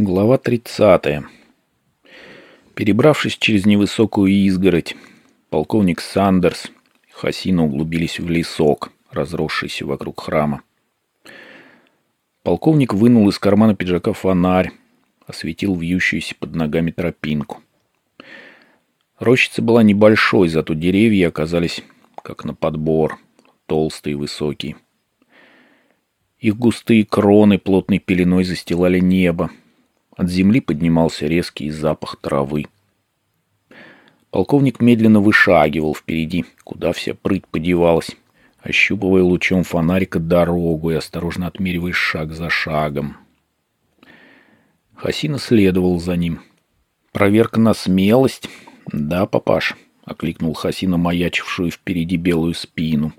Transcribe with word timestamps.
Глава 0.00 0.38
30. 0.38 1.24
Перебравшись 2.76 3.36
через 3.36 3.66
невысокую 3.66 4.30
изгородь, 4.30 4.94
полковник 5.50 6.00
Сандерс 6.00 6.66
и 7.08 7.10
Хасина 7.10 7.64
углубились 7.64 8.20
в 8.20 8.30
лесок, 8.30 8.92
разросшийся 9.10 9.86
вокруг 9.86 10.20
храма. 10.20 10.62
Полковник 12.44 12.94
вынул 12.94 13.28
из 13.28 13.40
кармана 13.40 13.74
пиджака 13.74 14.12
фонарь, 14.12 14.70
осветил 15.26 15.74
вьющуюся 15.74 16.36
под 16.38 16.54
ногами 16.54 16.92
тропинку. 16.92 17.60
Рощица 19.18 19.62
была 19.62 19.82
небольшой, 19.82 20.46
зато 20.48 20.74
деревья 20.74 21.26
оказались 21.26 21.82
как 22.22 22.44
на 22.44 22.54
подбор, 22.54 23.18
толстые 23.66 24.12
и 24.12 24.16
высокие. 24.16 24.76
Их 26.38 26.56
густые 26.56 27.04
кроны 27.04 27.58
плотной 27.58 27.98
пеленой 27.98 28.44
застилали 28.44 29.00
небо. 29.00 29.50
От 30.18 30.28
земли 30.28 30.60
поднимался 30.60 31.28
резкий 31.28 31.70
запах 31.70 32.16
травы. 32.16 32.66
Полковник 34.32 34.80
медленно 34.80 35.20
вышагивал 35.20 35.94
впереди, 35.94 36.44
куда 36.64 36.92
вся 36.92 37.14
прыть 37.14 37.46
подевалась, 37.46 38.10
ощупывая 38.58 39.22
лучом 39.22 39.62
фонарика 39.62 40.18
дорогу 40.18 40.90
и 40.90 40.96
осторожно 40.96 41.46
отмеривая 41.46 41.92
шаг 41.92 42.32
за 42.32 42.50
шагом. 42.50 43.16
Хасина 44.96 45.38
следовал 45.38 46.00
за 46.00 46.16
ним. 46.16 46.40
Проверка 47.12 47.60
на 47.60 47.72
смелость. 47.72 48.50
Да, 48.90 49.24
папаш, 49.24 49.76
окликнул 50.04 50.52
Хасина 50.52 50.96
маячившую 50.96 51.70
впереди 51.70 52.16
белую 52.16 52.54
спину. 52.54 53.12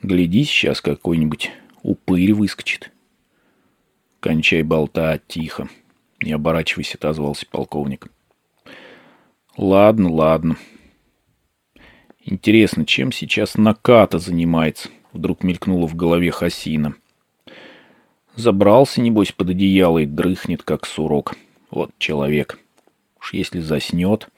Гляди, 0.00 0.44
сейчас 0.44 0.80
какой-нибудь 0.80 1.50
упырь 1.82 2.34
выскочит. 2.34 2.92
Кончай 4.20 4.62
болтать, 4.62 5.22
тихо. 5.26 5.68
Не 6.20 6.32
оборачивайся, 6.32 6.98
отозвался 6.98 7.46
полковник. 7.50 8.08
Ладно, 9.56 10.12
ладно. 10.12 10.56
Интересно, 12.22 12.84
чем 12.84 13.12
сейчас 13.12 13.56
Наката 13.56 14.18
занимается? 14.18 14.90
Вдруг 15.14 15.42
мелькнуло 15.42 15.88
в 15.88 15.96
голове 15.96 16.30
Хасина. 16.30 16.94
Забрался, 18.36 19.00
небось, 19.00 19.32
под 19.32 19.50
одеяло 19.50 19.98
и 19.98 20.06
дрыхнет, 20.06 20.62
как 20.62 20.86
сурок. 20.86 21.34
Вот 21.70 21.90
человек. 21.98 22.58
Уж 23.20 23.32
если 23.32 23.60
заснет, 23.60 24.28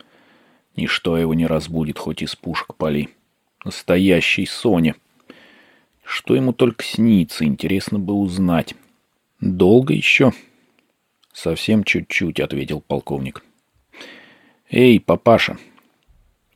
ничто 0.77 1.19
его 1.19 1.35
не 1.35 1.47
разбудит, 1.47 1.99
хоть 1.99 2.23
из 2.23 2.37
пушек 2.37 2.77
пали. 2.77 3.11
Настоящий 3.65 4.47
Соня. 4.47 4.95
Что 6.05 6.37
ему 6.37 6.53
только 6.53 6.85
снится, 6.85 7.45
интересно 7.45 7.99
бы 7.99 8.15
узнать. 8.15 8.75
Долго 9.43 9.93
еще? 9.93 10.33
Совсем 11.33 11.83
чуть-чуть, 11.83 12.39
ответил 12.39 12.81
полковник. 12.81 13.43
Эй, 14.71 15.01
папаша, 15.01 15.59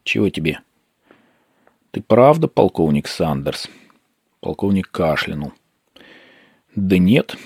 чего 0.04 0.30
тебе? 0.30 0.60
Ты 1.90 2.00
правда 2.00 2.46
полковник 2.46 3.08
Сандерс? 3.08 3.68
Полковник 4.38 4.88
кашлянул. 4.88 5.52
Да 6.76 6.96
нет, 6.96 7.36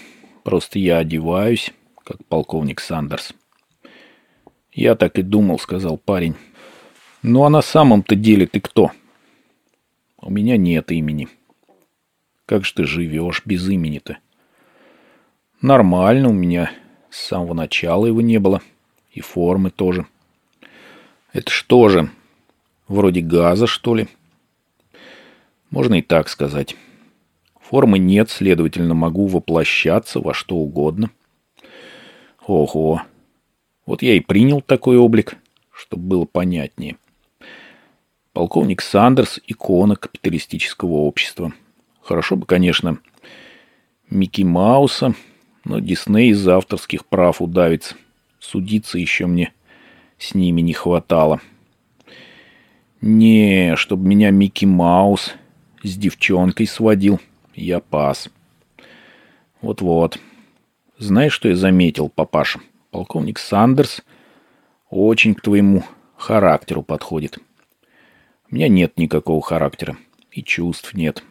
просто 0.45 0.79
я 0.79 0.99
одеваюсь, 0.99 1.73
как 2.05 2.23
полковник 2.27 2.79
Сандерс. 2.79 3.33
Я 4.75 4.95
так 4.95 5.19
и 5.19 5.23
думал, 5.23 5.59
сказал 5.59 5.97
парень. 5.97 6.35
Ну 7.23 7.45
а 7.45 7.49
на 7.49 7.63
самом-то 7.63 8.15
деле 8.15 8.47
ты 8.47 8.61
кто? 8.61 8.91
У 10.19 10.31
меня 10.31 10.59
нет 10.59 10.93
имени. 10.93 11.29
Как 12.45 12.67
же 12.67 12.75
ты 12.75 12.85
живешь 12.85 13.41
без 13.47 13.67
имени-то? 13.67 14.19
Нормально 15.63 16.29
у 16.29 16.33
меня. 16.33 16.71
С 17.11 17.19
самого 17.29 17.55
начала 17.55 18.07
его 18.07 18.21
не 18.21 18.39
было. 18.39 18.63
И 19.13 19.21
формы 19.21 19.71
тоже. 19.71 20.07
Это 21.33 21.51
что 21.51 21.89
же? 21.89 22.11
Вроде 22.89 23.21
газа, 23.21 23.67
что 23.67 23.95
ли? 23.95 24.09
Можно 25.71 25.97
и 25.97 26.03
так 26.03 26.29
сказать. 26.29 26.77
Формы 27.61 27.99
нет, 27.99 28.31
следовательно, 28.31 28.95
могу 28.95 29.27
воплощаться 29.27 30.21
во 30.21 30.35
что 30.35 30.57
угодно. 30.57 31.11
Ого. 32.47 33.03
Вот 33.87 34.03
я 34.03 34.15
и 34.15 34.21
принял 34.21 34.61
такой 34.61 34.97
облик, 34.97 35.37
чтобы 35.73 36.05
было 36.05 36.25
понятнее. 36.25 36.97
Полковник 38.33 38.81
Сандерс– 38.81 39.41
икона 39.47 39.97
капиталистического 39.97 40.93
общества– 40.93 41.53
Хорошо 42.03 42.35
бы, 42.35 42.47
конечно, 42.47 42.99
Микки 44.09 44.43
Мауса, 44.43 45.15
но 45.71 45.79
Дисней 45.79 46.31
из 46.31 46.49
авторских 46.49 47.07
прав 47.07 47.41
удавится. 47.41 47.95
Судиться 48.41 48.99
еще 48.99 49.27
мне 49.27 49.53
с 50.19 50.35
ними 50.35 50.63
не 50.63 50.73
хватало. 50.73 51.41
Не, 53.01 53.77
чтобы 53.77 54.09
меня 54.09 54.31
Микки 54.31 54.65
Маус 54.65 55.33
с 55.85 55.97
девчонкой 55.97 56.67
сводил, 56.67 57.21
я 57.55 57.79
пас. 57.79 58.31
Вот-вот. 59.61 60.19
Знаешь, 60.99 61.33
что 61.33 61.49
я 61.49 61.55
заметил, 61.55 62.09
папаша? 62.09 62.59
Полковник 62.91 63.39
Сандерс 63.39 64.03
очень 64.91 65.37
к 65.37 65.41
твоему 65.41 65.85
характеру 66.17 66.83
подходит. 66.83 67.39
У 68.51 68.57
меня 68.57 68.67
нет 68.67 68.99
никакого 68.99 69.41
характера. 69.41 69.97
И 70.33 70.43
чувств 70.43 70.95
нет. 70.95 71.23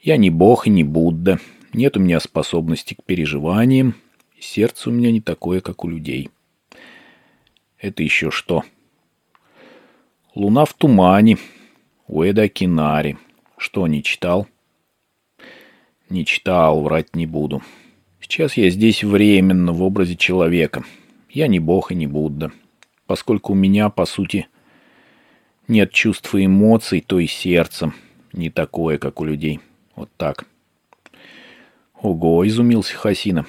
Я 0.00 0.16
не 0.16 0.30
бог 0.30 0.66
и 0.66 0.70
не 0.70 0.82
Будда. 0.82 1.38
Нет 1.72 1.96
у 1.96 2.00
меня 2.00 2.20
способности 2.20 2.94
к 2.94 3.02
переживаниям. 3.04 3.94
сердце 4.38 4.90
у 4.90 4.92
меня 4.92 5.10
не 5.10 5.20
такое, 5.20 5.60
как 5.60 5.84
у 5.84 5.88
людей. 5.88 6.30
Это 7.78 8.02
еще 8.02 8.30
что? 8.30 8.62
Луна 10.34 10.64
в 10.64 10.74
тумане. 10.74 11.38
Уэда 12.08 12.48
Кинари. 12.48 13.18
Что, 13.56 13.86
не 13.86 14.02
читал? 14.02 14.46
Не 16.08 16.26
читал, 16.26 16.82
врать 16.82 17.16
не 17.16 17.26
буду. 17.26 17.62
Сейчас 18.20 18.56
я 18.56 18.68
здесь 18.70 19.02
временно, 19.02 19.72
в 19.72 19.82
образе 19.82 20.16
человека. 20.16 20.84
Я 21.30 21.48
не 21.48 21.58
бог 21.58 21.92
и 21.92 21.94
не 21.94 22.06
Будда. 22.06 22.52
Поскольку 23.06 23.52
у 23.52 23.56
меня, 23.56 23.88
по 23.88 24.04
сути, 24.04 24.48
нет 25.68 25.92
чувств 25.92 26.34
и 26.34 26.46
эмоций, 26.46 27.00
то 27.00 27.18
и 27.18 27.26
сердце 27.26 27.92
не 28.32 28.50
такое, 28.50 28.98
как 28.98 29.20
у 29.20 29.24
людей.— 29.24 29.60
вот 29.94 30.10
так. 30.16 30.46
Ого, 32.02 32.44
изумился 32.48 32.96
Хасина. 32.96 33.46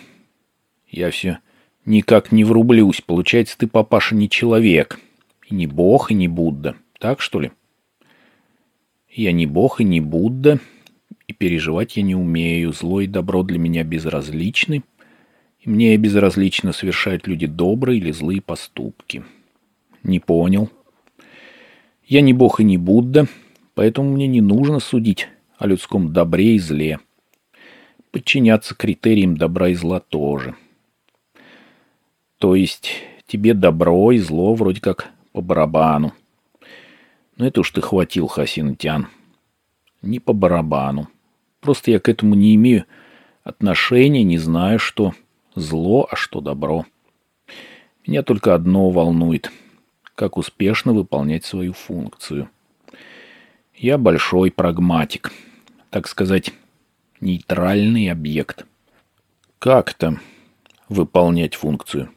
Я 0.87 1.09
все 1.09 1.39
никак 1.85 2.31
не 2.31 2.43
врублюсь. 2.43 3.01
Получается, 3.01 3.57
ты, 3.57 3.65
папаша, 3.65 4.13
не 4.13 4.29
человек. 4.29 4.99
И 5.49 5.55
не 5.55 5.65
бог, 5.65 6.11
и 6.11 6.13
не 6.13 6.27
Будда. 6.27 6.75
Так, 6.99 7.19
что 7.19 7.39
ли? 7.39 7.51
Я 9.09 9.31
не 9.31 9.47
бог 9.47 9.81
и 9.81 9.83
не 9.83 10.01
Будда. 10.01 10.59
И 11.27 11.33
переживать 11.33 11.97
я 11.97 12.03
не 12.03 12.13
умею. 12.13 12.73
Зло 12.73 13.01
и 13.01 13.07
добро 13.07 13.41
для 13.41 13.57
меня 13.57 13.83
безразличны. 13.83 14.83
И 15.59 15.69
мне 15.69 15.97
безразлично, 15.97 16.73
совершают 16.73 17.25
люди 17.25 17.47
добрые 17.47 17.97
или 17.97 18.11
злые 18.11 18.41
поступки. 18.41 19.23
Не 20.03 20.19
понял. 20.19 20.69
Я 22.05 22.21
не 22.21 22.33
бог 22.33 22.59
и 22.59 22.63
не 22.63 22.77
Будда, 22.77 23.27
поэтому 23.73 24.11
мне 24.11 24.27
не 24.27 24.41
нужно 24.41 24.79
судить 24.79 25.27
о 25.57 25.65
людском 25.65 26.13
добре 26.13 26.55
и 26.55 26.59
зле. 26.59 26.99
Подчиняться 28.13 28.75
критериям 28.75 29.35
добра 29.35 29.69
и 29.69 29.73
зла 29.73 29.99
тоже. 29.99 30.55
То 32.37 32.53
есть 32.53 32.91
тебе 33.25 33.55
добро 33.55 34.11
и 34.11 34.19
зло 34.19 34.53
вроде 34.53 34.81
как 34.81 35.09
по 35.31 35.41
барабану. 35.41 36.13
Но 37.37 37.47
это 37.47 37.61
уж 37.61 37.71
ты 37.71 37.81
хватил, 37.81 38.27
Хасинтян. 38.27 39.07
Не 40.03 40.19
по 40.19 40.31
барабану. 40.31 41.09
Просто 41.59 41.89
я 41.89 41.99
к 41.99 42.07
этому 42.07 42.35
не 42.35 42.53
имею 42.53 42.85
отношения, 43.43 44.23
не 44.23 44.37
знаю, 44.37 44.77
что 44.77 45.15
зло, 45.55 46.07
а 46.07 46.15
что 46.15 46.39
добро. 46.39 46.85
Меня 48.05 48.21
только 48.21 48.53
одно 48.53 48.91
волнует. 48.91 49.51
Как 50.13 50.37
успешно 50.37 50.93
выполнять 50.93 51.45
свою 51.45 51.73
функцию. 51.73 52.47
Я 53.75 53.97
большой 53.97 54.51
прагматик 54.51 55.31
так 55.93 56.07
сказать, 56.07 56.53
нейтральный 57.23 58.11
объект. 58.11 58.65
Как 59.57 59.93
то 59.93 60.19
выполнять 60.89 61.55
функцию? 61.55 62.09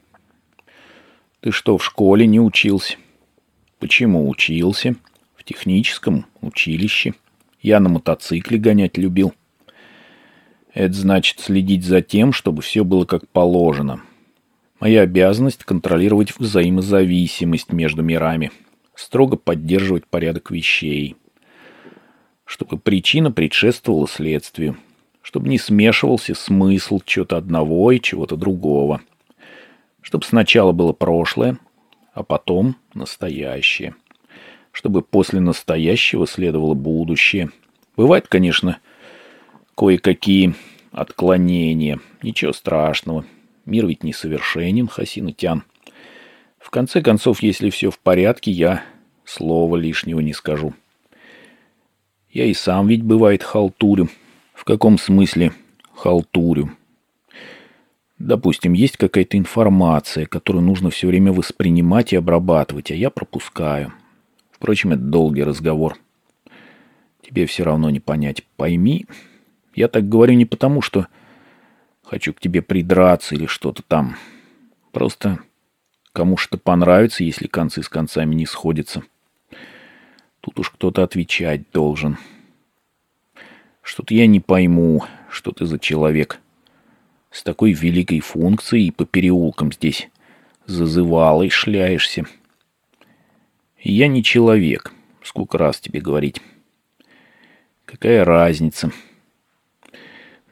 Ты 1.39 1.51
что, 1.51 1.77
в 1.77 1.83
школе 1.83 2.27
не 2.27 2.39
учился? 2.39 2.97
Почему 3.79 4.27
учился? 4.29 4.95
В 5.35 5.43
техническом 5.43 6.25
училище. 6.41 7.13
Я 7.61 7.79
на 7.79 7.89
мотоцикле 7.89 8.57
гонять 8.57 8.97
любил. 8.97 9.33
Это 10.73 10.93
значит 10.93 11.39
следить 11.39 11.85
за 11.85 12.01
тем, 12.01 12.33
чтобы 12.33 12.61
все 12.61 12.83
было 12.83 13.05
как 13.05 13.27
положено. 13.29 14.01
Моя 14.79 15.01
обязанность 15.01 15.63
контролировать 15.63 16.37
взаимозависимость 16.37 17.71
между 17.71 18.03
мирами, 18.03 18.51
строго 18.93 19.37
поддерживать 19.37 20.05
порядок 20.05 20.51
вещей– 20.51 21.15
чтобы 22.47 22.77
причина 22.77 23.29
предшествовала 23.29 24.07
следствию, 24.07 24.77
Чтобы 25.27 25.49
не 25.49 25.57
смешивался 25.57 26.33
смысл 26.33 27.01
чего-то 27.05 27.35
одного 27.35 27.91
и 27.91 27.99
чего-то 27.99 28.37
другого. 28.37 29.01
Чтобы 30.01 30.23
сначала 30.23 30.71
было 30.71 30.93
прошлое, 30.93 31.59
а 32.13 32.23
потом 32.23 32.77
настоящее. 32.93 33.93
Чтобы 34.71 35.01
после 35.01 35.41
настоящего 35.41 36.25
следовало 36.25 36.75
будущее. 36.75 37.49
Бывает, 37.97 38.29
конечно, 38.29 38.79
кое-какие 39.75 40.55
отклонения. 40.93 41.99
Ничего 42.23 42.53
страшного. 42.53 43.25
Мир 43.65 43.85
ведь 43.85 44.05
несовершенен, 44.05 44.87
Хасинатян. 44.87 45.63
В 46.57 46.69
конце 46.69 47.01
концов, 47.01 47.43
если 47.43 47.69
все 47.69 47.91
в 47.91 47.99
порядке, 47.99 48.51
я 48.51 48.81
слова 49.25 49.75
лишнего 49.75 50.21
не 50.21 50.31
скажу. 50.31 50.73
Я 52.31 52.45
и 52.45 52.53
сам 52.53 52.87
ведь 52.87 53.03
бывает 53.03 53.43
халтурю. 53.43 54.07
Каком 54.67 54.97
смысле 54.97 55.53
халтурю? 55.93 56.71
Допустим, 58.19 58.73
есть 58.73 58.97
какая-то 58.97 59.37
информация, 59.37 60.25
которую 60.25 60.61
нужно 60.61 60.89
все 60.89 61.07
время 61.07 61.31
воспринимать 61.31 62.11
и 62.11 62.17
обрабатывать, 62.17 62.91
а 62.91 62.93
я 62.93 63.09
пропускаю. 63.09 63.93
Впрочем, 64.51 64.91
это 64.91 65.03
долгий 65.03 65.45
разговор. 65.45 65.97
Тебе 67.21 67.45
все 67.45 67.63
равно 67.63 67.89
не 67.89 68.01
понять. 68.01 68.43
Пойми, 68.57 69.05
я 69.73 69.87
так 69.87 70.09
говорю 70.09 70.33
не 70.33 70.43
потому, 70.43 70.81
что 70.81 71.07
хочу 72.03 72.33
к 72.33 72.41
тебе 72.41 72.61
придраться 72.61 73.35
или 73.35 73.45
что-то 73.45 73.83
там. 73.83 74.17
Просто 74.91 75.39
кому 76.11 76.35
что 76.35 76.57
понравится, 76.57 77.23
если 77.23 77.47
концы 77.47 77.83
с 77.83 77.87
концами 77.87 78.35
не 78.35 78.45
сходятся. 78.45 79.03
Тут 80.41 80.59
уж 80.59 80.71
кто-то 80.71 81.03
отвечать 81.03 81.71
должен. 81.71 82.17
Что-то 83.87 84.13
я 84.13 84.27
не 84.27 84.39
пойму, 84.39 85.03
что 85.29 85.51
ты 85.51 85.65
за 85.65 85.79
человек. 85.79 86.39
С 87.31 87.41
такой 87.41 87.71
великой 87.71 88.19
функцией 88.19 88.91
по 88.91 89.05
переулкам 89.05 89.71
здесь 89.71 90.09
зазывал 90.65 91.41
и 91.41 91.49
шляешься. 91.49 92.25
Я 93.81 94.07
не 94.07 94.23
человек, 94.23 94.91
сколько 95.23 95.57
раз 95.57 95.79
тебе 95.79 96.01
говорить. 96.01 96.41
Какая 97.85 98.25
разница?— 98.25 98.91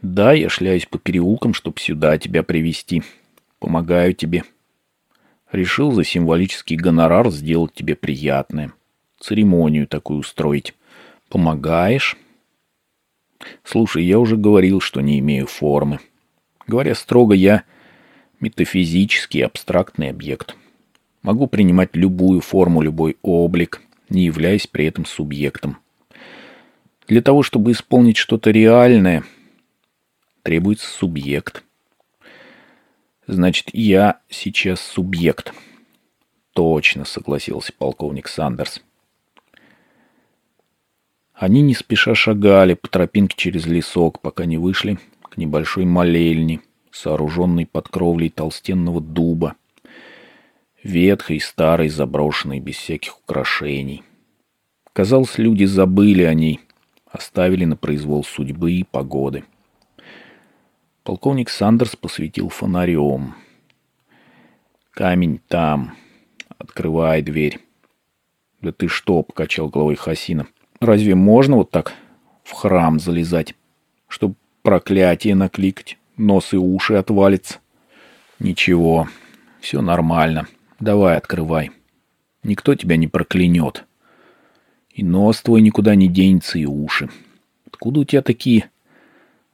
да, 0.06 0.34
я 0.34 0.50
шляюсь 0.50 0.86
по 0.86 1.00
переулкам, 1.00 1.56
чтобы 1.56 1.80
сюда 1.80 2.20
тебя 2.20 2.44
привести. 2.44 3.02
Помогаю 3.58 4.14
тебе. 4.14 4.44
Решил 5.52 5.92
за 5.94 6.04
символический 6.04 6.76
гонорар 6.76 7.32
сделать 7.32 7.74
тебе 7.74 7.96
приятное. 7.96 8.72
Церемонию 9.20 9.88
такую 9.88 10.20
устроить. 10.20 10.76
Помогаешь? 11.28 12.18
Слушай, 13.64 14.06
я 14.06 14.20
уже 14.20 14.38
говорил, 14.38 14.80
что 14.80 15.02
не 15.02 15.20
имею 15.20 15.48
формы. 15.48 16.00
Говоря 16.68 16.96
строго, 16.96 17.36
я 17.36 17.64
метафизический 18.40 19.46
абстрактный 19.46 20.10
объект. 20.10 20.56
Могу 21.22 21.48
принимать 21.48 21.96
любую 21.96 22.42
форму, 22.42 22.82
любой 22.82 23.18
облик, 23.22 23.82
не 24.10 24.26
являясь 24.26 24.68
при 24.68 24.86
этом 24.86 25.06
субъектом. 25.06 25.78
Для 27.08 27.22
того, 27.22 27.44
чтобы 27.44 27.72
исполнить 27.72 28.18
что-то 28.18 28.52
реальное– 28.52 29.24
требуется 30.46 30.88
субъект. 30.88 31.64
Значит, 33.26 33.72
я 33.74 34.20
сейчас 34.30 34.80
субъект. 34.80 35.52
Точно, 36.54 37.04
согласился 37.04 37.74
полковник 37.76 38.28
Сандерс. 38.28 38.82
Они 41.36 41.62
не 41.62 41.74
спеша 41.74 42.16
шагали 42.16 42.74
по 42.74 42.88
тропинке 42.88 43.36
через 43.38 43.66
лесок, 43.66 44.22
пока 44.22 44.46
не 44.46 44.58
вышли 44.58 44.98
к 45.22 45.38
небольшой 45.38 45.86
молельне, 45.86 46.62
сооруженной 46.92 47.66
под 47.66 47.90
кровлей 47.90 48.30
толстенного 48.30 49.02
дуба, 49.02 49.56
ветхой, 50.82 51.40
старой, 51.40 51.90
заброшенной, 51.90 52.60
без 52.60 52.76
всяких 52.76 53.18
украшений. 53.20 54.04
Казалось, 54.94 55.38
люди 55.38 55.66
забыли 55.66 56.24
о 56.24 56.34
ней, 56.34 56.62
оставили 57.12 57.66
на 57.66 57.76
произвол 57.76 58.24
судьбы 58.24 58.72
и 58.72 58.84
погоды.— 58.84 59.44
Полковник 61.06 61.52
Сандерс 61.52 61.96
посветил 61.96 62.50
фонарем. 62.50 63.36
«Камень 64.90 65.40
там. 65.48 65.96
Открывай 66.58 67.22
дверь». 67.22 67.60
«Да 68.60 68.72
ты 68.72 68.88
что?»— 68.88 69.22
покачал 69.24 69.70
головой 69.70 69.94
Хасина. 69.94 70.48
«Разве 70.80 71.16
можно 71.16 71.58
вот 71.58 71.72
так 71.72 71.94
в 72.44 72.52
храм 72.52 73.00
залезать, 73.00 73.56
чтобы 74.08 74.36
проклятие 74.62 75.36
накликать, 75.36 75.98
нос 76.18 76.54
и 76.54 76.58
уши 76.58 76.96
отвалится?» 76.96 77.60
«Ничего, 78.40 79.08
все 79.62 79.82
нормально. 79.82 80.48
Давай 80.80 81.18
открывай. 81.18 81.72
Никто 82.44 82.76
тебя 82.76 82.98
не 82.98 83.08
проклянет. 83.08 83.86
И 84.92 85.04
нос 85.04 85.42
твой 85.42 85.62
никуда 85.62 85.96
не 85.96 86.08
денется, 86.08 86.60
и 86.60 86.66
уши. 86.66 87.10
Откуда 87.66 88.02
у 88.02 88.04
тебя 88.06 88.22
такие 88.22 88.70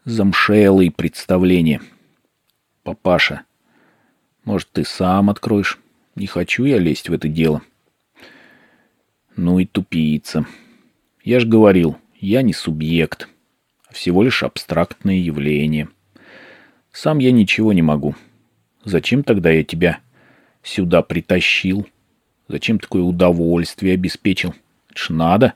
замшелые 0.05 0.91
представления. 0.91 1.81
Папаша, 2.83 3.43
может, 4.43 4.69
ты 4.71 4.83
сам 4.83 5.29
откроешь? 5.29 5.79
Не 6.15 6.27
хочу 6.27 6.65
я 6.65 6.77
лезть 6.77 7.09
в 7.09 7.13
это 7.13 7.27
дело. 7.27 7.61
Ну 9.35 9.59
и 9.59 9.65
тупица. 9.65 10.45
Я 11.23 11.39
ж 11.39 11.45
говорил, 11.45 11.97
я 12.19 12.41
не 12.41 12.53
субъект, 12.53 13.27
а 13.87 13.93
всего 13.93 14.23
лишь 14.23 14.43
абстрактное 14.43 15.15
явление. 15.15 15.89
Сам 16.91 17.19
я 17.19 17.31
ничего 17.31 17.73
не 17.73 17.81
могу. 17.81 18.15
Зачем 18.83 19.23
тогда 19.23 19.51
я 19.51 19.63
тебя 19.63 19.99
сюда 20.63 21.01
притащил? 21.01 21.87
Зачем 22.47 22.79
такое 22.79 23.03
удовольствие 23.03 23.93
обеспечил? 23.93 24.55
Это 24.89 24.99
ж 24.99 25.09
надо. 25.09 25.53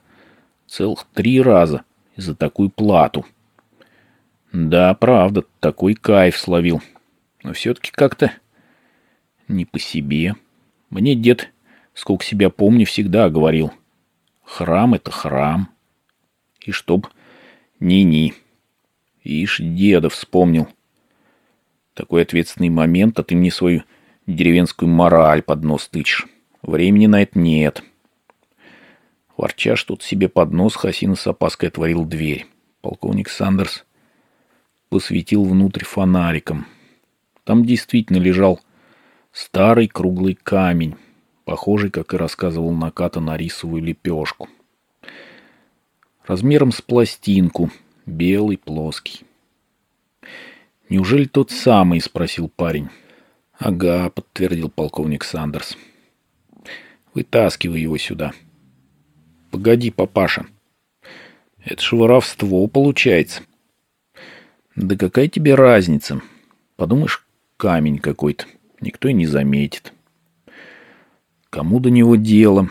Целых 0.68 1.06
три 1.14 1.42
раза 1.42 1.84
за 2.16 2.36
такую 2.36 2.70
плату.— 2.70 3.26
да, 4.56 4.94
правда, 4.94 5.44
такой 5.60 5.96
кайф 5.96 6.38
словил. 6.38 6.82
Но 7.44 7.52
все-таки 7.52 7.92
как-то 7.92 8.32
не 9.50 9.66
по 9.66 9.80
себе. 9.80 10.36
Мне 10.90 11.14
дед, 11.14 11.52
сколько 11.94 12.24
себя 12.24 12.50
помню, 12.50 12.86
всегда 12.86 13.30
говорил. 13.30 13.74
Храм— 14.46 14.94
это 14.96 15.12
храм. 15.12 15.70
И 16.62 16.72
чтоб 16.72 17.08
ни-ни. 17.80 18.34
Ишь, 19.24 19.60
деда 19.60 20.10
вспомнил. 20.10 20.68
Такой 21.94 22.22
ответственный 22.22 22.70
момент, 22.70 23.20
а 23.20 23.24
ты 23.24 23.36
мне 23.36 23.52
свою 23.52 23.84
деревенскую 24.28 24.90
мораль 24.90 25.42
под 25.42 25.64
нос 25.64 25.88
тычешь. 25.88 26.28
Времени 26.62 27.08
на 27.08 27.22
это 27.22 27.38
нет. 27.38 27.84
Ворча 29.38 29.76
что-то 29.76 30.04
себе 30.04 30.30
под 30.30 30.52
нос, 30.52 30.76
Хасина 30.76 31.16
с 31.16 31.28
опаской 31.28 31.70
отворил 31.70 32.06
дверь. 32.06 32.48
Полковник 32.82 33.30
Сандерс 33.30 33.86
посветил 34.90 35.44
внутрь 35.44 35.84
фонариком. 35.84 36.68
Там 37.44 37.66
действительно 37.66 38.18
лежал 38.18 38.60
старый 39.32 39.88
круглый 39.88 40.36
камень, 40.36 40.96
похожий, 41.46 41.90
как 41.90 42.14
и 42.14 42.18
рассказывал 42.18 42.72
Наката, 42.74 43.20
на 43.20 43.38
рисовую 43.38 43.82
лепешку. 43.82 44.50
Размером 46.26 46.72
с 46.72 46.82
пластинку, 46.82 47.72
белый, 48.06 48.58
плоский. 48.58 49.22
«Неужели 50.90 51.26
тот 51.26 51.52
самый?»— 51.52 52.02
спросил 52.02 52.50
парень. 52.50 52.90
«Ага»,— 53.58 54.10
подтвердил 54.16 54.70
полковник 54.70 55.24
Сандерс. 55.24 55.78
«Вытаскивай 57.14 57.82
его 57.82 57.98
сюда». 57.98 58.34
«Погоди, 59.52 59.92
папаша. 59.92 60.46
Это 61.64 61.82
же 61.82 61.96
воровство 61.96 62.68
получается». 62.68 63.44
Да 64.76 64.98
какая 64.98 65.30
тебе 65.30 65.56
разница? 65.56 66.22
Подумаешь, 66.76 67.26
камень 67.56 68.00
какой-то. 68.00 68.46
Никто 68.82 69.08
и 69.08 69.14
не 69.14 69.26
заметит. 69.26 69.94
Кому 71.56 71.80
до 71.80 71.90
него 71.90 72.18
дело? 72.18 72.70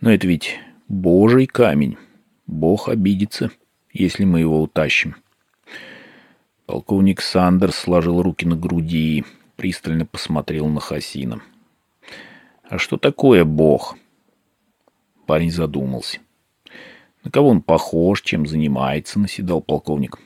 Но 0.00 0.12
это 0.12 0.28
ведь 0.28 0.60
Божий 0.86 1.46
камень. 1.46 1.96
Бог 2.46 2.88
обидится, 2.88 3.50
если 3.92 4.24
мы 4.24 4.38
его 4.38 4.62
утащим. 4.62 5.16
Полковник 6.66 7.20
Сандерс 7.20 7.74
сложил 7.74 8.22
руки 8.22 8.46
на 8.46 8.54
груди 8.54 9.18
и 9.18 9.24
пристально 9.56 10.06
посмотрел 10.06 10.68
на 10.68 10.78
Хасина. 10.78 11.42
«А 12.62 12.78
что 12.78 12.96
такое 12.96 13.44
Бог?» 13.44 13.96
Парень 15.26 15.50
задумался. 15.50 16.20
На 17.24 17.32
кого 17.32 17.48
он 17.48 17.60
похож, 17.60 18.22
чем 18.22 18.46
занимается, 18.46 19.18
наседал 19.18 19.60
полковник. 19.60 20.20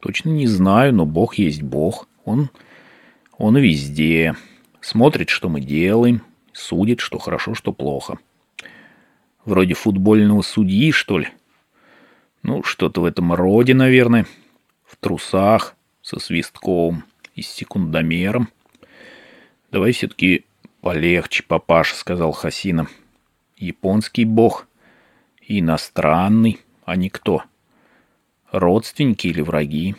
Точно 0.00 0.28
не 0.28 0.46
знаю, 0.46 0.92
но 0.92 1.06
Бог 1.06 1.36
есть 1.36 1.62
Бог. 1.62 2.08
Он, 2.26 2.50
он 3.38 3.56
везде. 3.56 4.34
Смотрит, 4.86 5.30
что 5.30 5.48
мы 5.48 5.60
делаем, 5.60 6.22
судит, 6.52 7.00
что 7.00 7.18
хорошо, 7.18 7.54
что 7.54 7.72
плохо. 7.72 8.20
Вроде 9.44 9.74
футбольного 9.74 10.42
судьи, 10.42 10.92
что 10.92 11.18
ли? 11.18 11.26
Ну, 12.44 12.62
что-то 12.62 13.00
в 13.00 13.04
этом 13.04 13.32
роде, 13.32 13.74
наверное. 13.74 14.26
В 14.84 14.94
трусах, 14.94 15.74
со 16.02 16.20
свистком 16.20 17.02
и 17.34 17.42
с 17.42 17.48
секундомером. 17.48 18.48
Давай 19.72 19.90
все-таки 19.90 20.44
полегче, 20.82 21.42
папаша, 21.42 21.96
сказал 21.96 22.30
Хасина. 22.30 22.86
Японский 23.56 24.24
бог. 24.24 24.68
Иностранный, 25.48 26.60
а 26.84 26.94
не 26.94 27.10
кто. 27.10 27.42
Родственники 28.52 29.26
или 29.26 29.40
враги? 29.40 29.96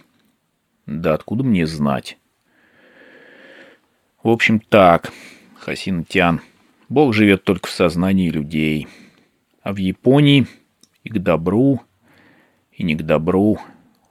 Да 0.85 1.13
откуда 1.13 1.43
мне 1.43 1.67
знать? 1.67 2.17
В 4.27 4.29
общем, 4.29 4.59
так, 4.59 5.13
Хасин 5.55 6.03
Тян. 6.03 6.41
Бог 6.89 7.13
живет 7.13 7.45
только 7.45 7.69
в 7.69 7.71
сознании 7.71 8.29
людей. 8.29 8.85
А 9.61 9.71
в 9.71 9.77
Японии 9.77 10.47
и 11.05 11.09
к 11.09 11.17
добру, 11.17 11.79
и 12.73 12.83
не 12.83 12.95
к 12.95 13.03
добру 13.03 13.57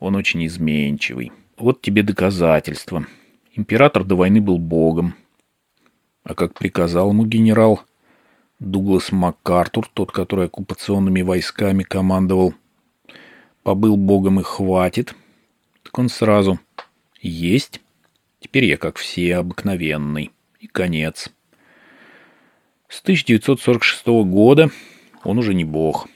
он 0.00 0.16
очень 0.16 0.46
изменчивый. 0.46 1.32
Вот 1.58 1.82
тебе 1.82 2.02
доказательство. 2.02 3.04
Император 3.52 4.04
до 4.04 4.16
войны 4.16 4.40
был 4.40 4.56
богом. 4.56 5.16
А 6.24 6.34
как 6.34 6.54
приказал 6.54 7.10
ему 7.10 7.26
генерал 7.26 7.82
Дуглас 8.58 9.12
МакАртур, 9.12 9.86
тот, 9.92 10.12
который 10.12 10.46
оккупационными 10.46 11.20
войсками 11.20 11.82
командовал, 11.82 12.54
побыл 13.62 13.98
богом 13.98 14.40
и 14.40 14.42
хватит, 14.42 15.14
так 15.82 15.98
он 15.98 16.08
сразу 16.08 16.58
есть. 17.20 17.82
Я 18.64 18.78
как 18.78 18.96
все 18.96 19.36
обыкновенный. 19.36 20.30
И 20.60 20.66
конец. 20.66 21.30
С 22.88 23.02
1946 23.02 24.06
года 24.24 24.70
он 25.24 25.38
уже 25.38 25.52
не 25.52 25.64
бог. 25.64 26.08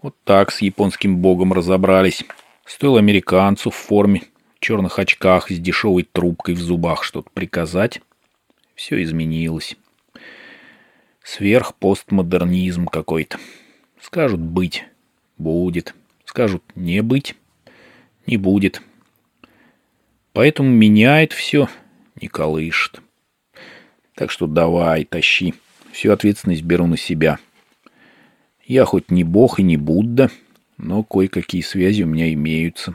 Вот 0.00 0.14
так 0.22 0.52
с 0.52 0.62
японским 0.62 1.18
богом 1.18 1.52
разобрались. 1.52 2.24
Стоило 2.64 3.00
американцу 3.00 3.70
в 3.70 3.74
форме, 3.74 4.22
черных 4.60 5.00
очках 5.00 5.50
с 5.50 5.58
дешевой 5.58 6.04
трубкой 6.04 6.54
в 6.54 6.60
зубах 6.60 7.02
что-то 7.02 7.28
приказать. 7.34 8.00
Все 8.76 9.02
изменилось. 9.02 9.76
Сверхпостмодернизм 11.24 12.86
какой-то. 12.86 13.38
Скажут 14.00 14.40
быть— 14.40 14.84
будет. 15.38 15.94
Скажут 16.24 16.62
не 16.76 17.02
быть— 17.02 17.34
не 18.26 18.36
будет. 18.36 18.80
Поэтому 20.32 20.70
меняет 20.70 21.32
все, 21.32 21.68
не 22.20 22.28
колышет. 22.28 23.00
Так 24.14 24.30
что 24.30 24.46
давай, 24.46 25.04
тащи. 25.04 25.54
Всю 25.92 26.12
ответственность 26.12 26.62
беру 26.62 26.86
на 26.86 26.96
себя. 26.96 27.38
Я 28.64 28.84
хоть 28.84 29.10
не 29.10 29.24
бог 29.24 29.58
и 29.58 29.62
не 29.62 29.76
Будда, 29.76 30.30
но 30.76 31.02
кое-какие 31.02 31.62
связи 31.62 32.04
у 32.04 32.06
меня 32.06 32.32
имеются. 32.32 32.94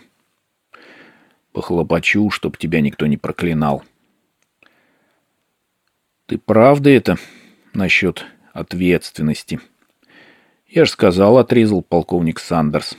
Похлопочу, 1.51 2.29
чтоб 2.29 2.57
тебя 2.57 2.81
никто 2.81 3.05
не 3.07 3.17
проклинал. 3.17 3.83
Ты 6.25 6.37
правда 6.37 6.89
это 6.89 7.17
насчет 7.73 8.25
ответственности? 8.53 9.59
Я 10.67 10.85
же 10.85 10.91
сказал, 10.91 11.37
отрезал 11.37 11.81
полковник 11.81 12.39
Сандерс. 12.39 12.97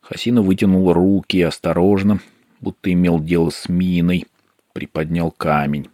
Хасина 0.00 0.42
вытянул 0.42 0.92
руки 0.92 1.40
осторожно, 1.40 2.20
будто 2.64 2.92
имел 2.92 3.20
дело 3.20 3.50
с 3.50 3.68
миной, 3.68 4.26
приподнял 4.72 5.30
камень. 5.30 5.88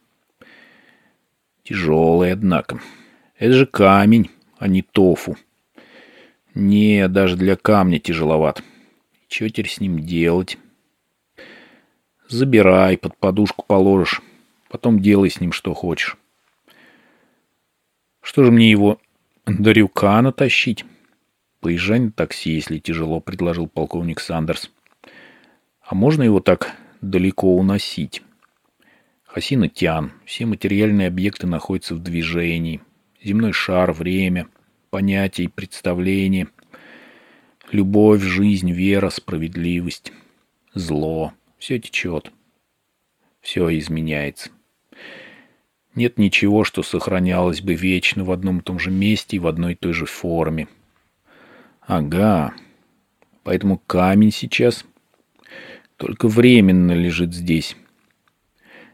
Тяжелый, 1.64 2.32
однако. 2.32 2.80
Это 3.36 3.52
же 3.52 3.66
камень, 3.66 4.30
а 4.58 4.68
не 4.68 4.80
тофу. 4.80 5.36
Не, 6.54 7.08
даже 7.08 7.36
для 7.36 7.56
камня 7.56 7.98
тяжеловат. 7.98 8.62
Чего 9.28 9.48
теперь 9.48 9.68
с 9.68 9.80
ним 9.80 10.00
делать? 10.00 10.58
Забирай, 12.28 12.96
под 12.96 13.16
подушку 13.16 13.64
положишь. 13.66 14.22
Потом 14.68 15.00
делай 15.00 15.30
с 15.30 15.40
ним 15.40 15.52
что 15.52 15.74
хочешь. 15.74 16.16
Что 18.22 18.44
же 18.44 18.50
мне 18.50 18.70
его 18.70 19.00
до 19.46 19.72
Рюкана 19.72 20.32
тащить? 20.32 20.84
Поезжай 21.60 21.98
на 21.98 22.12
такси, 22.12 22.52
если 22.52 22.78
тяжело, 22.78 23.20
предложил 23.20 23.66
полковник 23.66 24.20
Сандерс. 24.20 24.70
А 25.90 25.94
можно 25.96 26.22
его 26.22 26.38
так 26.38 26.76
далеко 27.00 27.56
уносить? 27.56 28.22
Хасина 29.24 29.68
Тян. 29.68 30.12
Все 30.24 30.46
материальные 30.46 31.08
объекты 31.08 31.48
находятся 31.48 31.96
в 31.96 31.98
движении. 31.98 32.80
Земной 33.20 33.52
шар, 33.52 33.90
время, 33.90 34.46
понятия 34.90 35.44
и 35.44 35.48
представления. 35.48 36.46
Любовь, 37.72 38.22
жизнь, 38.22 38.70
вера, 38.70 39.10
справедливость, 39.10 40.12
зло. 40.74 41.32
Все 41.58 41.80
течет. 41.80 42.30
Все 43.40 43.76
изменяется. 43.76 44.50
Нет 45.96 46.18
ничего, 46.18 46.62
что 46.62 46.84
сохранялось 46.84 47.62
бы 47.62 47.74
вечно 47.74 48.22
в 48.22 48.30
одном 48.30 48.58
и 48.58 48.62
том 48.62 48.78
же 48.78 48.92
месте 48.92 49.38
и 49.38 49.40
в 49.40 49.48
одной 49.48 49.72
и 49.72 49.76
той 49.76 49.92
же 49.92 50.06
форме. 50.06 50.68
Ага. 51.80 52.54
Поэтому 53.42 53.78
камень 53.78 54.30
сейчас 54.30 54.84
только 56.00 56.28
временно 56.28 56.92
лежит 56.92 57.34
здесь 57.34 57.76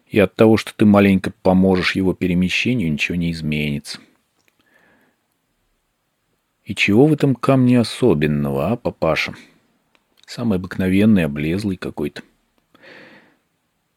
и 0.08 0.18
от 0.18 0.34
того, 0.34 0.56
что 0.56 0.72
ты 0.75 0.84
маленько 0.84 1.32
поможешь 1.42 1.94
его 1.94 2.14
перемещению, 2.14 2.90
ничего 2.92 3.16
не 3.16 3.30
изменится. 3.30 4.00
И 6.64 6.75
чего 6.75 7.06
в 7.06 7.12
этом 7.12 7.36
камне 7.36 7.78
особенного, 7.78 8.72
а, 8.72 8.76
папаша? 8.76 9.34
Самый 10.26 10.58
обыкновенный, 10.58 11.25
облезлый 11.25 11.76
какой-то. 11.76 12.22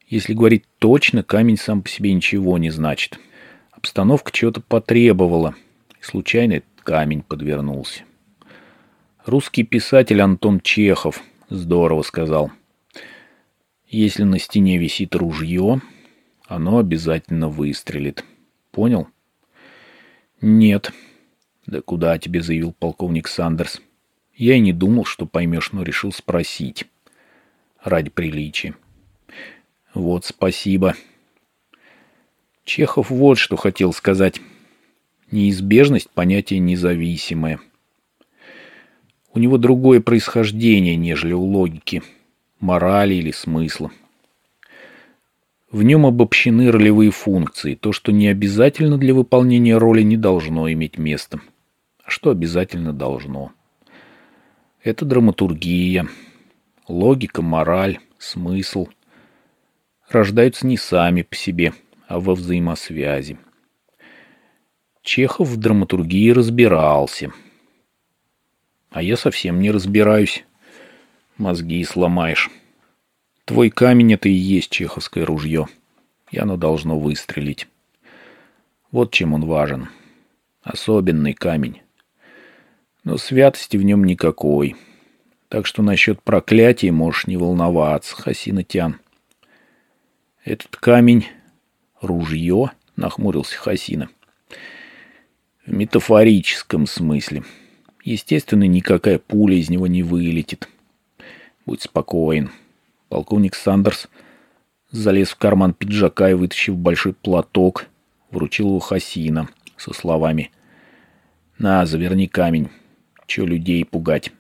Если 0.07 0.33
говорить 0.33 0.65
точно, 0.77 1.23
камень 1.23 1.57
сам 1.57 1.81
по 1.81 1.89
себе 1.89 2.13
ничего 2.13 2.59
не 2.59 2.69
значит. 2.69 3.19
Обстановка 3.71 4.31
чего-то 4.31 4.61
потребовала, 4.61 5.55
и 5.99 6.03
случайно 6.03 6.61
камень 6.83 7.23
подвернулся. 7.23 8.03
Русский 9.25 9.63
писатель 9.63 10.21
Антон 10.21 10.59
Чехов 10.59 11.23
здорово 11.49 12.03
сказал. 12.03 12.51
Если 13.89 14.21
на 14.21 14.37
стене 14.37 14.77
висит 14.77 15.15
ружье, 15.15 15.81
оно 16.45 16.77
обязательно 16.77 17.49
выстрелит. 17.49 18.23
Понял? 18.69 19.07
Нет. 20.41 20.91
Да 21.65 21.81
куда 21.81 22.19
тебе, 22.19 22.43
заявил 22.43 22.71
полковник 22.71 23.27
Сандерс. 23.27 23.81
Я 24.35 24.55
и 24.55 24.59
не 24.59 24.73
думал, 24.73 25.05
что 25.05 25.25
поймешь, 25.25 25.71
но 25.71 25.81
решил 25.81 26.11
спросить. 26.11 26.85
Ради 27.83 28.11
приличия. 28.11 28.75
Вот 29.95 30.23
спасибо. 30.23 30.95
Чехов 32.65 33.09
вот 33.09 33.39
что 33.39 33.55
хотел 33.55 33.91
сказать. 33.91 34.39
Неизбежность– 35.31 36.11
понятие 36.13 36.59
независимое. 36.59 37.59
У 39.33 39.39
него 39.39 39.57
другое 39.57 39.99
происхождение, 39.99 40.95
нежели 40.95 41.33
у 41.33 41.41
логики, 41.41 42.03
морали 42.59 43.15
или 43.15 43.31
смысла. 43.31 43.91
В 45.71 45.83
нем 45.83 46.05
обобщены 46.05 46.71
ролевые 46.71 47.11
функции. 47.11 47.75
То, 47.75 47.91
что 47.91 48.11
не 48.11 48.27
обязательно 48.27 48.97
для 48.97 49.13
выполнения 49.13 49.77
роли, 49.77 50.01
не 50.01 50.17
должно 50.17 50.71
иметь 50.71 50.97
места. 50.97 51.39
А 52.03 52.09
что 52.09 52.31
обязательно 52.31 52.91
должно? 52.91 53.51
Это 54.83 55.05
драматургия, 55.05 56.07
логика, 56.87 57.41
мораль, 57.41 57.99
смысл. 58.17 58.87
Рождаются 60.09 60.65
не 60.65 60.77
сами 60.77 61.21
по 61.21 61.35
себе, 61.35 61.73
а 62.07 62.19
во 62.19 62.33
взаимосвязи. 62.33 63.37
Чехов 65.03 65.49
в 65.49 65.57
драматургии 65.57 66.31
разбирался. 66.31 67.31
А 68.89 69.03
я 69.03 69.15
совсем 69.17 69.59
не 69.59 69.69
разбираюсь. 69.69 70.45
Мозги 71.39 71.85
сломаешь. 71.85 72.51
Твой 73.45 73.69
камень— 73.69 74.13
это 74.15 74.27
и 74.27 74.33
есть 74.33 74.69
чеховское 74.71 75.25
ружье, 75.25 75.67
и 76.31 76.37
оно 76.37 76.57
должно 76.57 76.99
выстрелить. 76.99 77.69
Вот 78.91 79.13
чем 79.13 79.33
он 79.33 79.45
важен. 79.45 79.87
Особенный 80.63 81.33
камень. 81.33 81.81
Но 83.05 83.15
святости 83.15 83.77
в 83.77 83.83
нем 83.83 84.03
никакой. 84.03 84.75
Так 85.47 85.65
что 85.65 85.81
насчет 85.81 86.21
проклятия 86.21 86.91
можешь 86.91 87.25
не 87.25 87.37
волноваться, 87.37 88.17
Хасина-тян. 88.17 88.97
Этот 90.43 90.75
камень— 90.75 91.25
ружье,— 92.01 92.71
нахмурился 92.97 93.57
Хасина. 93.57 94.09
В 95.65 95.71
метафорическом 95.71 96.85
смысле. 96.85 97.43
Естественно, 98.03 98.65
никакая 98.65 99.19
пуля 99.19 99.55
из 99.55 99.69
него 99.69 99.87
не 99.87 100.03
вылетит. 100.03 100.67
Будь 101.69 101.83
спокоен.— 101.83 102.49
Полковник 103.09 103.53
Сандерс 103.53 104.07
залез 104.89 105.29
в 105.29 105.35
карман 105.35 105.75
пиджака 105.75 106.31
и, 106.31 106.33
вытащив 106.33 106.75
большой 106.75 107.13
платок, 107.13 107.85
вручил 108.31 108.69
его 108.69 108.79
Хасина 108.79 109.49
со 109.77 109.93
словами 109.93 110.49
«На, 111.59 111.85
заверни 111.85 112.25
камень, 112.25 112.69
че 113.27 113.45
людей 113.45 113.85
пугать». 113.85 114.31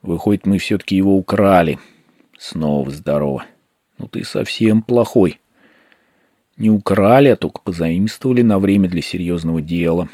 Выходит, 0.00 0.46
мы 0.46 0.56
все-таки 0.56 0.96
его 0.96 1.14
украли. 1.14 1.78
Снова 2.38 2.90
здорово. 2.90 3.44
Ну 3.98 4.08
ты 4.08 4.24
совсем 4.24 4.80
плохой. 4.80 5.40
Не 6.56 6.70
украли, 6.70 7.28
а 7.28 7.36
только 7.36 7.60
позаимствовали 7.60 8.40
на 8.40 8.58
время 8.58 8.88
для 8.88 9.02
серьезного 9.02 9.60
дела. 9.60 10.08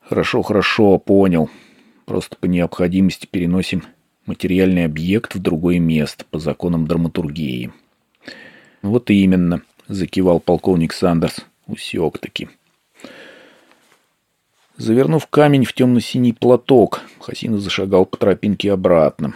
Хорошо, 0.00 0.42
хорошо, 0.42 0.98
понял. 0.98 1.48
Просто 2.06 2.36
по 2.36 2.46
необходимости 2.46 3.26
переносим 3.26 3.82
материальный 4.26 4.84
объект 4.84 5.34
в 5.34 5.40
другое 5.40 5.80
место 5.80 6.24
по 6.30 6.38
законам 6.38 6.86
драматургии. 6.86 7.72
Вот 8.80 9.10
именно, 9.10 9.62
закивал 9.88 10.40
полковник 10.40 10.92
Сандерс. 10.92 11.44
Усек 11.66 12.18
таки. 12.18 12.48
Завернув 14.76 15.26
камень 15.26 15.64
в 15.64 15.72
темно-синий 15.72 16.32
платок, 16.32 17.00
Хасина 17.18 17.58
зашагал 17.58 18.06
по 18.06 18.16
тропинке 18.16 18.72
обратно. 18.72 19.34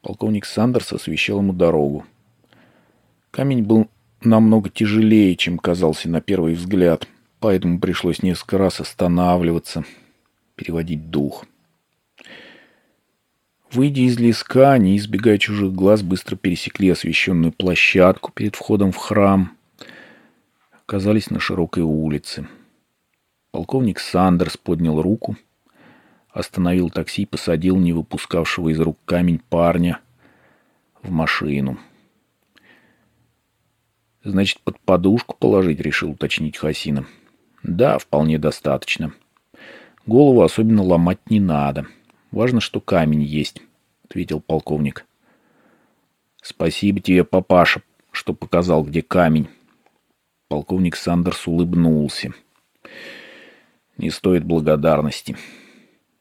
Полковник 0.00 0.46
Сандерс 0.46 0.92
освещал 0.94 1.40
ему 1.40 1.52
дорогу. 1.52 2.06
Камень 3.30 3.62
был 3.62 3.88
намного 4.22 4.70
тяжелее, 4.70 5.36
чем 5.36 5.58
казался 5.58 6.08
на 6.08 6.22
первый 6.22 6.54
взгляд, 6.54 7.06
поэтому 7.40 7.78
пришлось 7.78 8.22
несколько 8.22 8.56
раз 8.56 8.80
останавливаться, 8.80 9.84
переводить 10.54 11.10
дух. 11.10 11.44
Выйдя 13.70 14.00
из 14.00 14.18
леска, 14.18 14.72
они, 14.72 14.96
избегая 14.96 15.36
чужих 15.36 15.74
глаз, 15.74 16.02
быстро 16.02 16.36
пересекли 16.36 16.88
освещенную 16.88 17.52
площадку 17.52 18.32
перед 18.32 18.56
входом 18.56 18.92
в 18.92 18.96
храм. 18.96 19.52
Оказались 20.72 21.28
на 21.30 21.38
широкой 21.38 21.82
улице. 21.82 22.48
Полковник 23.50 23.98
Сандерс 23.98 24.56
поднял 24.56 25.02
руку, 25.02 25.36
остановил 26.30 26.88
такси 26.88 27.22
и 27.22 27.26
посадил 27.26 27.76
не 27.76 27.92
выпускавшего 27.92 28.70
из 28.70 28.80
рук 28.80 28.98
камень 29.04 29.40
парня 29.50 30.00
в 31.02 31.10
машину. 31.10 31.78
«Значит, 34.24 34.60
под 34.60 34.80
подушку 34.80 35.36
положить?»— 35.38 35.80
решил 35.80 36.12
уточнить 36.12 36.56
Хасина. 36.56 37.06
«Да, 37.62 37.98
вполне 37.98 38.38
достаточно. 38.38 39.12
Голову 40.06 40.42
особенно 40.42 40.82
ломать 40.82 41.30
не 41.30 41.38
надо». 41.38 41.86
Важно, 42.30 42.60
что 42.60 42.80
камень 42.80 43.22
есть, 43.22 43.62
ответил 44.04 44.40
полковник. 44.40 45.06
Спасибо 46.42 47.00
тебе, 47.00 47.24
папаша, 47.24 47.82
что 48.10 48.34
показал, 48.34 48.84
где 48.84 49.02
камень. 49.02 49.48
Полковник 50.48 50.96
Сандерс 50.96 51.46
улыбнулся. 51.46 52.32
Не 53.96 54.10
стоит 54.10 54.44
благодарности. 54.44 55.36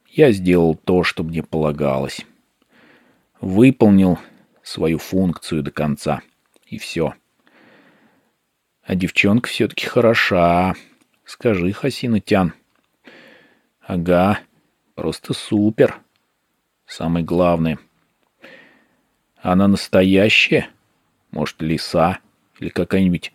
Я 0.09 0.31
сделал 0.31 0.75
то, 0.75 1.03
что 1.03 1.23
мне 1.23 1.43
полагалось. 1.43 2.25
Выполнил 3.39 4.17
свою 4.63 4.97
функцию 4.97 5.61
до 5.61 5.71
конца. 5.71 6.21
И 6.65 6.77
все. 6.77 7.13
А 8.83 8.95
девчонка 8.95 9.47
все-таки 9.47 9.85
хороша. 9.85 10.75
Скажи, 11.23 11.71
Хасина 11.71 12.19
Тян. 12.19 12.53
Ага, 13.81 14.39
Просто 14.97 15.35
супер. 15.35 15.99
Самое 16.87 17.23
главное. 17.23 17.77
Она 19.39 19.67
настоящая? 19.67 20.69
Может, 21.29 21.61
лиса? 21.61 22.17
Или 22.59 22.69
какая-нибудь 22.69 23.31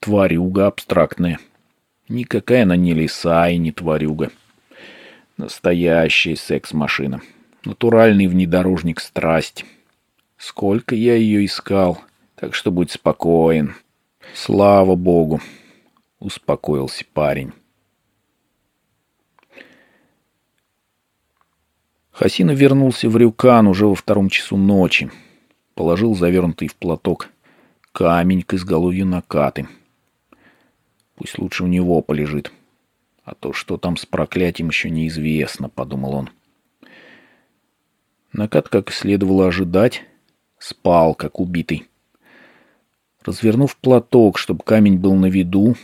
тварюга 0.00 0.66
абстрактная? 0.66 1.38
Никакая 2.08 2.64
она 2.64 2.74
не 2.74 2.92
лиса 2.92 3.48
и 3.48 3.56
не 3.56 3.70
тварюга. 3.70 4.32
Настоящая 5.36 6.34
секс-машина. 6.34 7.20
Натуральный 7.64 8.26
внедорожник 8.26 8.98
страсть. 8.98 9.64
Сколько 10.36 10.96
я 10.96 11.14
ее 11.14 11.44
искал. 11.44 12.00
Так 12.34 12.52
что 12.52 12.72
будь 12.72 12.90
спокоен. 12.90 13.76
Слава 14.34 14.96
богу. 14.96 15.40
Успокоился 16.18 17.04
парень. 17.12 17.52
Хасина 22.14 22.52
вернулся 22.52 23.08
в 23.08 23.16
Рюкан 23.16 23.66
уже 23.66 23.86
во 23.86 23.96
втором 23.96 24.28
часу 24.30 24.56
ночи. 24.56 25.10
Положил 25.74 26.14
завернутый 26.14 26.68
в 26.68 26.76
платок 26.76 27.28
камень 27.90 28.42
к 28.42 28.54
изголовью 28.54 29.04
накаты. 29.04 29.66
Пусть 31.16 31.38
лучше 31.40 31.64
у 31.64 31.66
него 31.66 32.00
полежит. 32.02 32.52
А 33.24 33.34
то, 33.34 33.52
что 33.52 33.78
там 33.78 33.96
с 33.96 34.06
проклятием, 34.06 34.68
еще 34.68 34.90
неизвестно, 34.90 35.68
подумал 35.68 36.14
он. 36.14 36.30
Накат, 38.32 38.68
как 38.68 38.92
следовало 38.92 39.48
ожидать, 39.48 40.04
спал, 40.58 41.16
как 41.16 41.40
убитый. 41.40 41.88
Развернув 43.24 43.76
платок, 43.76 44.38
чтобы 44.38 44.62
камень 44.62 44.98
был 44.98 45.14
на 45.14 45.26
виду, 45.26 45.74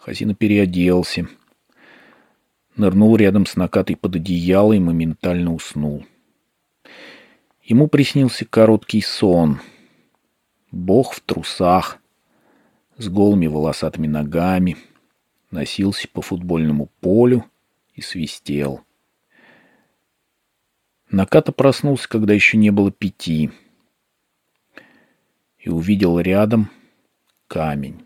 Хасина 0.00 0.34
переоделся— 0.34 1.28
нырнул 2.76 3.16
рядом 3.16 3.46
с 3.46 3.56
накатой 3.56 3.96
под 3.96 4.16
одеяло 4.16 4.72
и 4.72 4.78
моментально 4.78 5.52
уснул. 5.52 6.04
Ему 7.62 7.88
приснился 7.88 8.44
короткий 8.44 9.00
сон. 9.00 9.60
Бог 10.70 11.14
в 11.14 11.20
трусах, 11.20 11.98
с 12.96 13.08
голыми 13.08 13.46
волосатыми 13.46 14.06
ногами, 14.06 14.76
носился 15.50 16.06
по 16.08 16.22
футбольному 16.22 16.90
полю 17.00 17.44
и 17.94 18.02
свистел. 18.02 18.82
Наката 21.10 21.52
проснулся, 21.52 22.08
когда 22.08 22.34
еще 22.34 22.56
не 22.56 22.70
было 22.70 22.90
пяти, 22.90 23.50
и 25.58 25.68
увидел 25.68 26.20
рядом 26.20 26.70
камень. 27.48 28.05